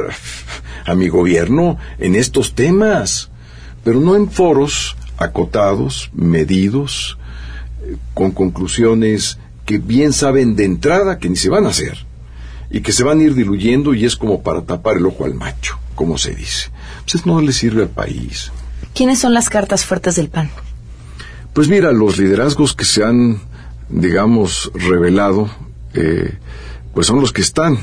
[0.87, 3.31] a mi gobierno en estos temas,
[3.85, 7.19] pero no en foros acotados, medidos,
[8.15, 12.07] con conclusiones que bien saben de entrada que ni se van a hacer
[12.71, 15.35] y que se van a ir diluyendo y es como para tapar el ojo al
[15.35, 16.71] macho, como se dice.
[17.11, 18.53] Pues no le sirve al país.
[18.95, 20.49] ¿Quiénes son las cartas fuertes del PAN?
[21.53, 23.41] Pues mira, los liderazgos que se han,
[23.89, 25.51] digamos, revelado,
[25.95, 26.35] eh,
[26.95, 27.79] pues son los que están.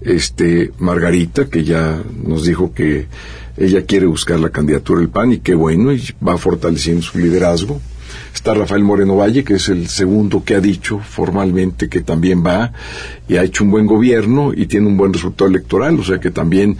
[0.00, 3.08] Este, Margarita, que ya nos dijo que
[3.56, 7.80] ella quiere buscar la candidatura del PAN y qué bueno, y va fortaleciendo su liderazgo.
[8.38, 12.72] Está Rafael Moreno Valle, que es el segundo que ha dicho formalmente que también va
[13.26, 16.30] y ha hecho un buen gobierno y tiene un buen resultado electoral, o sea que
[16.30, 16.76] también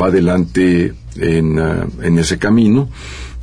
[0.00, 2.88] va adelante en, ah, en ese camino.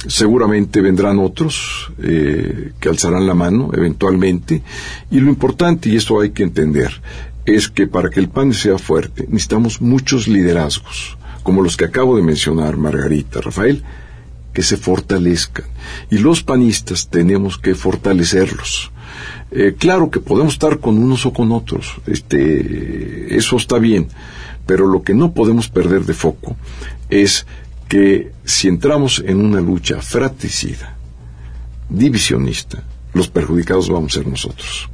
[0.08, 4.64] Seguramente vendrán otros eh, que alzarán la mano eventualmente.
[5.12, 7.02] Y lo importante, y esto hay que entender,
[7.46, 12.16] es que para que el PAN sea fuerte necesitamos muchos liderazgos, como los que acabo
[12.16, 13.84] de mencionar, Margarita, Rafael,
[14.58, 15.66] que se fortalezcan.
[16.10, 18.92] Y los panistas tenemos que fortalecerlos.
[19.52, 24.08] Eh, claro que podemos estar con unos o con otros, este, eso está bien,
[24.66, 26.56] pero lo que no podemos perder de foco
[27.12, 27.46] es
[27.88, 30.98] que si entramos en una lucha fratricida,
[31.88, 34.90] divisionista, los perjudicados vamos a ser nosotros.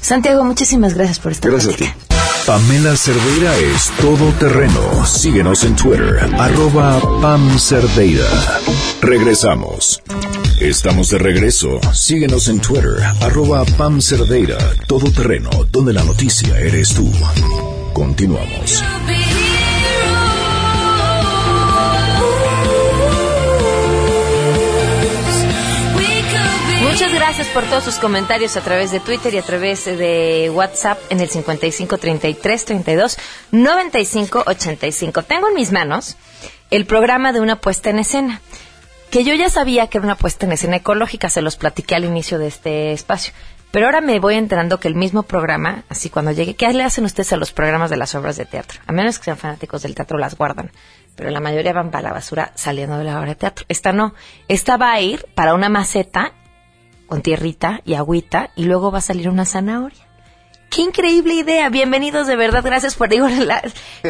[0.00, 2.13] Santiago, muchísimas gracias por estar Gracias a ti.
[2.46, 5.06] Pamela Cerdeira es todo terreno.
[5.06, 8.26] Síguenos en Twitter, arroba Pam Cerdeira.
[9.00, 10.02] Regresamos.
[10.60, 11.80] Estamos de regreso.
[11.94, 17.10] Síguenos en Twitter, arroba Pam Cerdeira, todo terreno, donde la noticia eres tú.
[17.94, 18.84] Continuamos.
[27.14, 31.20] Gracias por todos sus comentarios a través de Twitter y a través de WhatsApp en
[31.20, 33.18] el 55 33 32
[33.52, 35.22] 95 85.
[35.22, 36.16] Tengo en mis manos
[36.70, 38.40] el programa de una puesta en escena,
[39.10, 42.04] que yo ya sabía que era una puesta en escena ecológica, se los platiqué al
[42.04, 43.32] inicio de este espacio.
[43.70, 47.04] Pero ahora me voy enterando que el mismo programa, así cuando llegue, ¿qué le hacen
[47.04, 48.80] ustedes a los programas de las obras de teatro?
[48.86, 50.72] A menos que sean fanáticos del teatro, las guardan.
[51.14, 53.66] Pero la mayoría van para la basura saliendo de la obra de teatro.
[53.68, 54.14] Esta no.
[54.48, 56.32] Esta va a ir para una maceta
[57.06, 60.04] con tierrita y agüita y luego va a salir una zanahoria.
[60.70, 61.68] ¡Qué increíble idea!
[61.68, 63.28] Bienvenidos de verdad, gracias por digo,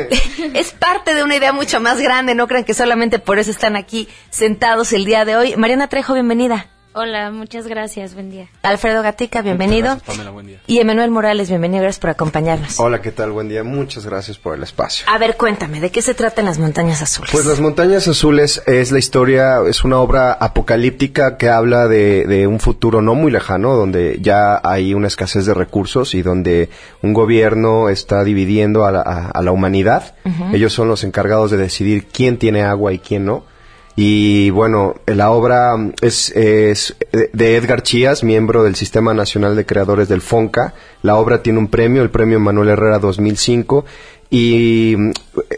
[0.55, 3.77] es parte de una idea mucho más grande, no crean que solamente por eso están
[3.77, 5.57] aquí sentados el día de hoy.
[5.57, 6.69] Mariana Trejo, bienvenida.
[6.97, 8.47] Hola, muchas gracias, buen día.
[8.63, 9.89] Alfredo Gatica, bienvenido.
[9.97, 10.61] Gracias, Pamela, buen día.
[10.69, 12.79] Y Emanuel Morales, bienvenido, gracias por acompañarnos.
[12.79, 13.33] Hola, ¿qué tal?
[13.33, 15.05] Buen día, muchas gracias por el espacio.
[15.09, 17.33] A ver, cuéntame, ¿de qué se tratan las Montañas Azules?
[17.33, 22.47] Pues Las Montañas Azules es la historia, es una obra apocalíptica que habla de, de
[22.47, 26.71] un futuro no muy lejano, donde ya hay una escasez de recursos y donde
[27.03, 30.15] un gobierno está dividiendo a la, a, a la humanidad.
[30.53, 33.53] Ellos son los encargados de decidir quién tiene agua y quién no.
[33.97, 40.21] Y bueno, la obra es, de Edgar Chías, miembro del Sistema Nacional de Creadores del
[40.21, 40.75] FONCA.
[41.03, 43.85] La obra tiene un premio, el premio Manuel Herrera 2005.
[44.31, 45.11] Y mm,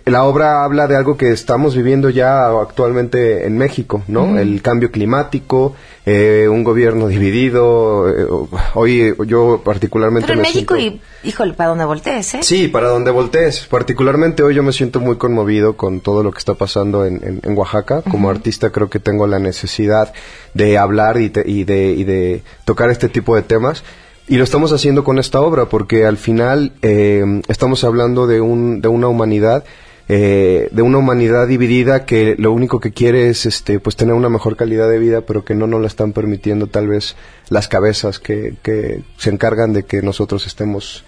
[0.06, 4.38] la obra habla de algo que estamos viviendo ya actualmente en México, ¿no?
[4.38, 8.08] El cambio climático, eh, un gobierno dividido.
[8.08, 8.26] Eh,
[8.74, 10.26] hoy yo particularmente...
[10.26, 12.40] Pero en México y, híjole, para donde voltees, ¿eh?
[12.42, 13.66] Sí, para donde voltees.
[13.66, 17.58] Particularmente hoy yo me siento muy conmovido con todo lo que está pasando en, en,
[17.58, 18.02] Oaxaca.
[18.02, 20.12] Como artista creo que tengo la necesidad
[20.54, 23.82] de hablar y, y, de, y de tocar este tipo de temas.
[24.28, 28.80] Y lo estamos haciendo con esta obra porque al final eh, estamos hablando de, un,
[28.80, 29.64] de una humanidad
[30.08, 34.28] eh, de una humanidad dividida que lo único que quiere es este pues tener una
[34.28, 37.16] mejor calidad de vida pero que no nos la están permitiendo tal vez
[37.48, 41.04] las cabezas que, que se encargan de que nosotros estemos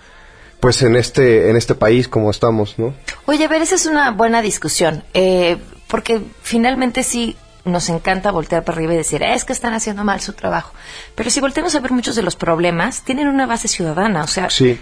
[0.59, 2.93] pues en este en este país como estamos no
[3.27, 7.37] oye a ver esa es una buena discusión eh, porque finalmente sí
[7.69, 10.73] nos encanta voltear para arriba y decir, es que están haciendo mal su trabajo.
[11.15, 14.25] Pero si volteamos a ver muchos de los problemas, tienen una base ciudadana.
[14.25, 14.79] O sea, sí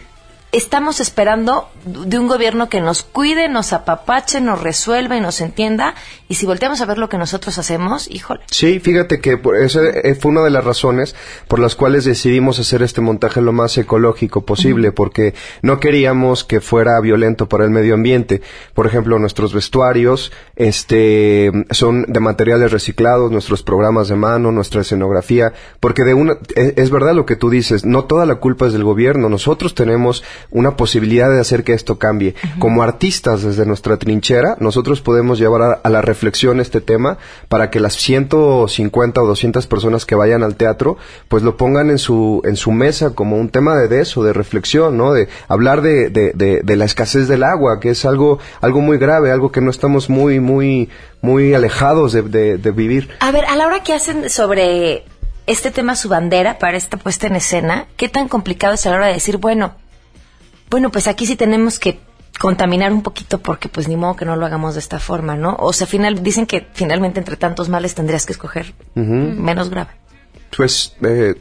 [0.52, 5.94] estamos esperando de un gobierno que nos cuide, nos apapache, nos resuelva y nos entienda.
[6.28, 8.40] Y si volteamos a ver lo que nosotros hacemos, híjole.
[8.50, 11.14] Sí, fíjate que esa eh, fue una de las razones
[11.46, 16.60] por las cuales decidimos hacer este montaje lo más ecológico posible, porque no queríamos que
[16.60, 18.42] fuera violento para el medio ambiente.
[18.74, 25.52] Por ejemplo, nuestros vestuarios este, son de materiales reciclados, nuestros programas de mano, nuestra escenografía,
[25.80, 28.72] porque de una, es, es verdad lo que tú dices, no toda la culpa es
[28.72, 29.28] del gobierno.
[29.28, 32.34] Nosotros tenemos una posibilidad de hacer que esto cambie.
[32.58, 37.18] Como artistas desde nuestra trinchera, nosotros podemos llevar a, la reflexión este tema
[37.48, 40.96] para que las 150 o 200 personas que vayan al teatro,
[41.28, 44.96] pues lo pongan en su, en su mesa como un tema de eso, de reflexión,
[44.96, 45.12] ¿no?
[45.12, 49.50] De hablar de, de, la escasez del agua, que es algo, algo muy grave, algo
[49.50, 50.90] que no estamos muy, muy,
[51.22, 53.08] muy alejados de, de vivir.
[53.20, 55.04] A ver, a la hora que hacen sobre
[55.46, 58.96] este tema su bandera para esta puesta en escena, ¿qué tan complicado es a la
[58.96, 59.74] hora de decir, bueno,
[60.70, 62.00] bueno, pues aquí sí tenemos que
[62.38, 65.56] contaminar un poquito porque pues ni modo que no lo hagamos de esta forma, ¿no?
[65.58, 69.90] O sea, final, dicen que finalmente entre tantos males tendrías que escoger menos grave.
[70.56, 71.34] Pues eh,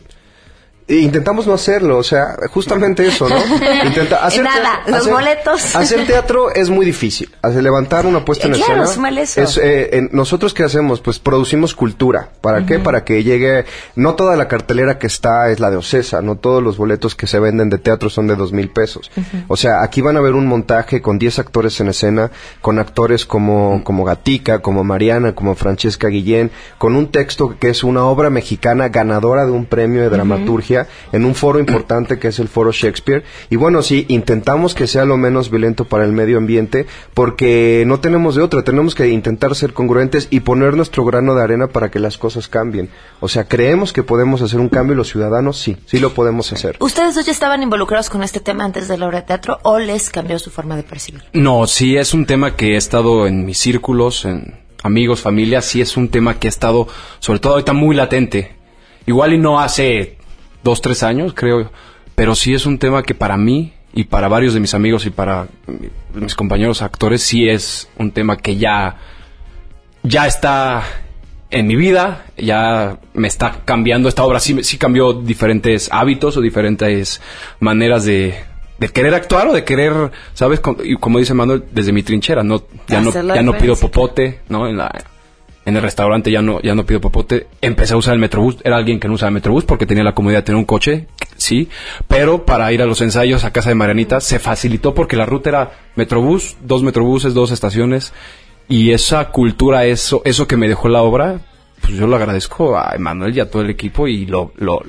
[0.88, 3.36] Intentamos no hacerlo, o sea, justamente eso, ¿no?
[3.86, 5.76] Intenta hacer Nada, los boletos.
[5.76, 7.34] Hacer teatro es muy difícil.
[7.42, 9.10] Hacer levantar una puesta en claro, escena.
[9.20, 9.62] Es, eso.
[9.64, 12.30] Eh, nosotros qué hacemos, pues producimos cultura.
[12.40, 12.78] ¿Para qué?
[12.78, 13.66] Para que llegue.
[13.96, 17.26] No toda la cartelera que está es la de Ocesa, no todos los boletos que
[17.26, 19.10] se venden de teatro son de dos mil pesos.
[19.48, 22.30] O sea, aquí van a ver un montaje con diez actores en escena,
[22.62, 27.84] con actores como como Gatica, como Mariana, como Francesca Guillén, con un texto que es
[27.84, 30.75] una obra mexicana ganadora de un premio de dramaturgia
[31.12, 33.24] en un foro importante que es el foro Shakespeare.
[33.50, 38.00] Y bueno, sí, intentamos que sea lo menos violento para el medio ambiente porque no
[38.00, 41.90] tenemos de otra, tenemos que intentar ser congruentes y poner nuestro grano de arena para
[41.90, 42.90] que las cosas cambien.
[43.20, 46.52] O sea, creemos que podemos hacer un cambio y los ciudadanos sí, sí lo podemos
[46.52, 46.78] hacer.
[46.80, 49.80] ¿Ustedes dos ya estaban involucrados con este tema antes de la obra de teatro o
[49.80, 51.24] les cambió su forma de percibir?
[51.34, 55.82] No, sí es un tema que he estado en mis círculos, en amigos, familia, sí
[55.82, 56.88] es un tema que ha estado,
[57.20, 58.56] sobre todo ahorita, muy latente.
[59.06, 60.18] Igual y no hace
[60.66, 61.72] dos, tres años, creo.
[62.16, 65.12] Pero sí es un tema que para mí y para varios de mis amigos y
[65.12, 65.48] para
[66.14, 68.98] mis compañeros actores sí es un tema que ya,
[70.04, 70.84] ya está
[71.52, 76.42] en mi vida, ya me está cambiando esta obra, sí, sí cambió diferentes hábitos o
[76.42, 77.22] diferentes
[77.60, 78.36] maneras de,
[78.80, 80.60] de querer actuar o de querer, ¿sabes?
[80.60, 84.68] Como, como dice Manuel, desde mi trinchera, no, ya no, ya no pido popote, ¿no?
[84.68, 84.92] En la,
[85.66, 87.48] en el restaurante ya no, ya no pido popote.
[87.60, 88.58] Empecé a usar el Metrobús.
[88.64, 91.08] Era alguien que no usaba el Metrobús porque tenía la comodidad de tener un coche,
[91.38, 91.70] sí.
[92.08, 95.50] Pero para ir a los ensayos a casa de Marianita se facilitó porque la ruta
[95.50, 98.14] era Metrobús, dos Metrobuses, dos estaciones.
[98.68, 101.42] Y esa cultura, eso, eso que me dejó la obra,
[101.82, 104.82] pues yo lo agradezco a Emanuel y a todo el equipo y lo, lo,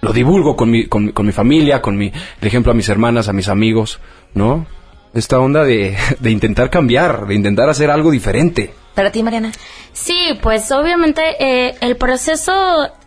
[0.00, 3.28] lo divulgo con mi, con, con mi familia, con mi, por ejemplo, a mis hermanas,
[3.28, 4.00] a mis amigos,
[4.34, 4.66] ¿no?
[5.14, 8.74] Esta onda de, de intentar cambiar, de intentar hacer algo diferente.
[8.94, 9.52] ¿Para ti, Mariana?
[9.92, 12.52] Sí, pues obviamente eh, el proceso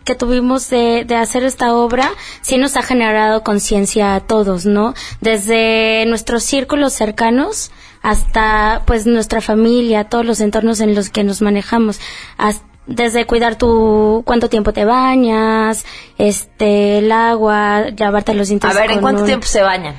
[0.04, 2.10] que tuvimos de, de, hacer esta obra
[2.42, 4.94] sí nos ha generado conciencia a todos, ¿no?
[5.20, 7.70] Desde nuestros círculos cercanos
[8.02, 12.00] hasta pues nuestra familia, todos los entornos en los que nos manejamos,
[12.86, 15.84] desde cuidar tu cuánto tiempo te bañas,
[16.16, 18.70] este el agua, lavarte los dientes.
[18.70, 19.96] A ver, ¿en cuánto tiempo se bañan?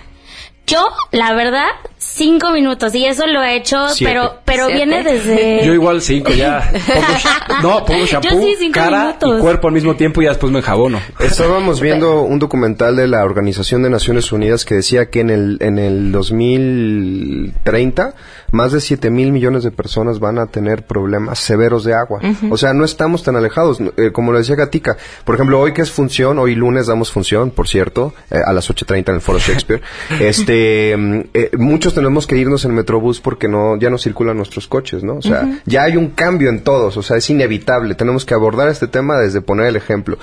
[0.66, 1.70] Yo, la verdad,
[2.00, 5.66] cinco minutos y eso lo he hecho, pero pero viene desde.
[5.66, 6.72] Yo igual cinco ya.
[7.62, 11.00] no, pongo shampoo, cara y cuerpo al mismo tiempo y ya después me enjabono.
[11.20, 15.58] Estábamos viendo un documental de la Organización de Naciones Unidas que decía que en el
[15.60, 18.14] en el 2030
[18.52, 22.22] más de 7 mil millones de personas van a tener problemas severos de agua.
[22.50, 23.80] O sea, no estamos tan alejados.
[23.98, 27.52] Eh, como lo decía Gatica, por ejemplo, hoy que es función, hoy lunes damos función,
[27.52, 29.82] por cierto, eh, a las 8.30 en el Foro Shakespeare.
[30.20, 34.38] este, mm, eh, muchos muchos tenemos que irnos en Metrobús porque no ya no circulan
[34.38, 35.16] nuestros coches, ¿no?
[35.16, 37.96] O sea, ya hay un cambio en todos, o sea, es inevitable.
[37.96, 40.18] Tenemos que abordar este tema desde poner el ejemplo.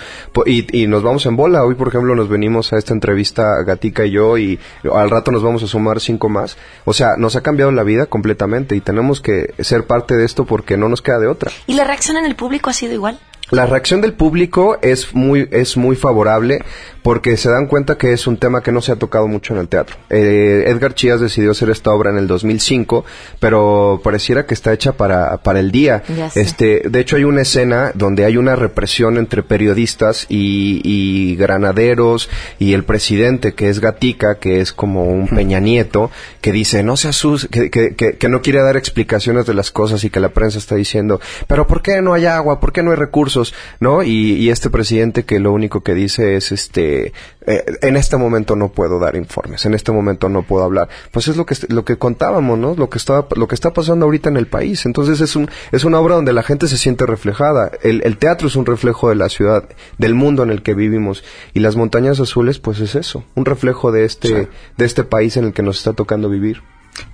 [0.44, 1.64] Y, y nos vamos en bola.
[1.64, 4.58] Hoy, por ejemplo, nos venimos a esta entrevista Gatica y yo y
[4.92, 6.56] al rato nos vamos a sumar cinco más.
[6.84, 10.44] O sea, nos ha cambiado la vida completamente y tenemos que ser parte de esto
[10.44, 11.50] porque no nos queda de otra.
[11.66, 13.18] ¿Y la reacción en el público ha sido igual?
[13.50, 16.64] La reacción del público es muy, es muy favorable
[17.02, 19.60] porque se dan cuenta que es un tema que no se ha tocado mucho en
[19.60, 19.96] el teatro.
[20.10, 23.04] Eh, Edgar Chías decidió hacer esta obra en el 2005,
[23.38, 26.02] pero pareciera que está hecha para, para el día.
[26.34, 32.28] Este, de hecho, hay una escena donde hay una represión entre periodistas y, y granaderos
[32.58, 36.96] y el presidente, que es Gatica, que es como un Peña Nieto, que dice, no
[36.96, 40.30] se asuste, que, que, que no quiere dar explicaciones de las cosas y que la
[40.30, 42.58] prensa está diciendo, pero ¿por qué no hay agua?
[42.58, 43.35] ¿Por qué no hay recursos?
[43.80, 44.02] ¿No?
[44.02, 47.12] Y, este presidente que lo único que dice es, este,
[47.46, 50.88] eh, en este momento no puedo dar informes, en este momento no puedo hablar.
[51.10, 52.74] Pues es lo que, lo que contábamos, ¿no?
[52.74, 54.86] Lo que está, lo que está pasando ahorita en el país.
[54.86, 57.70] Entonces es un, es una obra donde la gente se siente reflejada.
[57.82, 59.68] El, el teatro es un reflejo de la ciudad,
[59.98, 61.24] del mundo en el que vivimos.
[61.52, 65.44] Y las montañas azules, pues es eso, un reflejo de este, de este país en
[65.44, 66.62] el que nos está tocando vivir.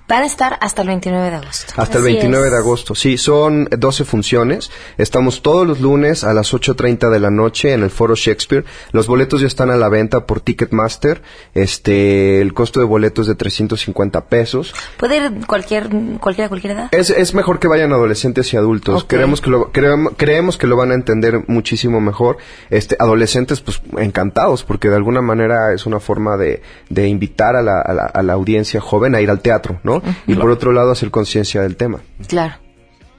[0.09, 1.73] Van a estar hasta el 29 de agosto.
[1.77, 3.17] Hasta el 29 de agosto, sí.
[3.17, 4.71] Son 12 funciones.
[4.99, 8.65] Estamos todos los lunes a las 8.30 de la noche en el Foro Shakespeare.
[8.91, 11.23] Los boletos ya están a la venta por Ticketmaster.
[11.55, 14.75] Este, el costo de boletos es de 350 pesos.
[14.97, 15.89] ¿Puede ir cualquier,
[16.19, 16.89] cualquiera, cualquier edad?
[16.91, 19.05] Es, es mejor que vayan adolescentes y adultos.
[19.05, 22.39] Creemos, que lo, creemos, creemos que lo van a entender muchísimo mejor.
[22.71, 27.63] Este, adolescentes, pues encantados, porque de alguna manera es una forma de, de invitar a
[27.63, 29.92] la, a la, a la audiencia joven a ir al teatro, ¿no?
[30.27, 32.01] Y por otro lado, hacer conciencia del tema.
[32.29, 32.55] Claro.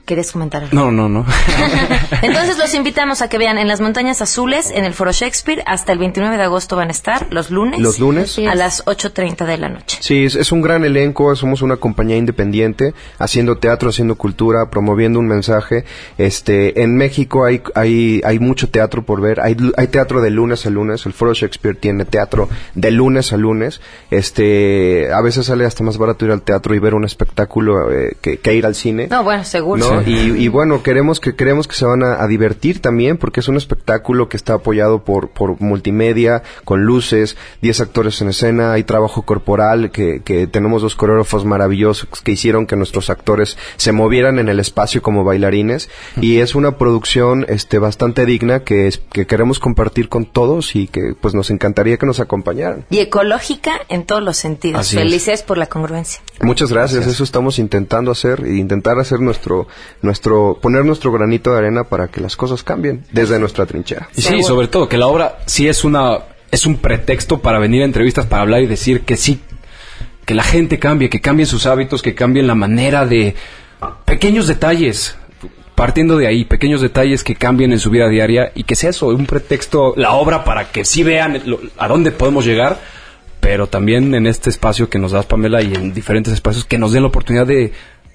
[0.04, 0.74] ¿Quieres comentar algo?
[0.74, 1.24] No, no, no.
[2.22, 5.92] Entonces los invitamos a que vean en las Montañas Azules, en el Foro Shakespeare, hasta
[5.92, 7.80] el 29 de agosto van a estar, los lunes.
[7.80, 8.38] Los lunes.
[8.38, 9.96] A las 8.30 de la noche.
[10.00, 15.26] Sí, es, un gran elenco, somos una compañía independiente, haciendo teatro, haciendo cultura, promoviendo un
[15.26, 15.86] mensaje.
[16.18, 20.66] Este, en México hay, hay, hay mucho teatro por ver, hay, hay teatro de lunes
[20.66, 23.80] a lunes, el Foro Shakespeare tiene teatro de lunes a lunes.
[24.10, 28.16] Este, a veces sale hasta más barato ir al teatro y ver un espectáculo eh,
[28.20, 29.08] que, que, ir al cine.
[29.08, 29.93] No, bueno, seguro.
[30.06, 34.28] Y, bueno, queremos que creemos que se van a, divertir también porque es un espectáculo
[34.28, 39.90] que está apoyado por, por multimedia, con luces, 10 actores en escena, hay trabajo corporal,
[39.90, 44.60] que, que tenemos dos coreógrafos maravillosos que hicieron que nuestros actores se movieran en el
[44.60, 45.90] espacio como bailarines
[46.20, 50.86] y es una producción este bastante digna que, es, que queremos compartir con todos y
[50.86, 52.86] que pues nos encantaría que nos acompañaran.
[52.90, 54.90] Y ecológica en todos los sentidos.
[54.90, 56.20] Felices por la congruencia.
[56.40, 57.06] Muchas gracias.
[57.06, 59.66] eso estamos intentando hacer e intentar hacer nuestro
[60.02, 64.08] nuestro, poner nuestro granito de arena para que las cosas cambien desde nuestra trinchera.
[64.16, 66.18] Y sí, sobre todo que la obra sí es una,
[66.50, 69.40] es un pretexto para venir a entrevistas, para hablar y decir que sí,
[70.24, 73.34] que la gente cambie, que cambien sus hábitos, que cambien la manera de
[74.04, 75.16] pequeños detalles
[75.74, 79.08] partiendo de ahí, pequeños detalles que cambien en su vida diaria y que sea eso,
[79.08, 81.42] un pretexto, la obra para que sí vean
[81.76, 82.78] a dónde podemos llegar,
[83.40, 86.92] pero también en este espacio que nos das Pamela y en diferentes espacios que nos
[86.92, 87.72] den la oportunidad de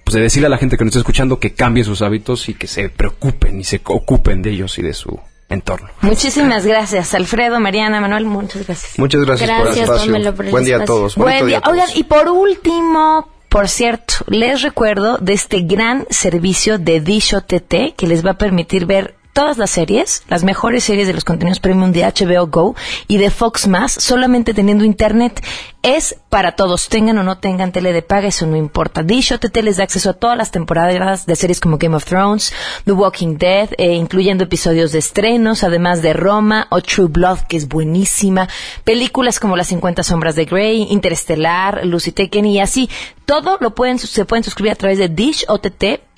[0.09, 2.55] pues, de decirle a la gente que nos está escuchando que cambie sus hábitos y
[2.55, 5.87] que se preocupen y se ocupen de ellos y de su entorno.
[6.01, 8.97] Muchísimas gracias, Alfredo, Mariana, Manuel, muchas gracias.
[8.97, 10.33] Muchas gracias, por el espacio.
[10.49, 11.15] Buen día a todos.
[11.15, 11.61] Buen día.
[11.63, 17.95] Oigan, y por último, por cierto, les recuerdo de este gran servicio de Dish OTT
[17.95, 21.59] que les va a permitir ver todas las series, las mejores series de los contenidos
[21.59, 22.75] premium de HBO Go
[23.07, 25.41] y de Fox Más, solamente teniendo internet.
[25.81, 29.01] Es para todos, tengan o no tengan tele de paga, eso no importa.
[29.01, 32.53] Dish OTT les da acceso a todas las temporadas de series como Game of Thrones,
[32.83, 37.55] The Walking Dead, eh, incluyendo episodios de estrenos, además de Roma o True Blood, que
[37.55, 38.49] es buenísima,
[38.83, 42.89] películas como Las 50 sombras de Grey, Interestelar, Lucy Taken y así.
[43.23, 46.11] Todo lo pueden, se pueden suscribir a través de dishott.mx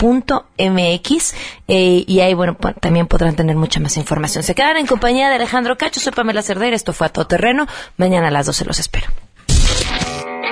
[1.68, 4.44] eh, y ahí, bueno, también podrán tener mucha más información.
[4.44, 7.68] Se quedan en compañía de Alejandro Cacho, soy Pamela Cerdeira, esto fue a todo terreno.
[7.98, 9.08] Mañana a las 12 los espero.